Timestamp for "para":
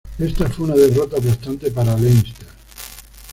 1.69-1.95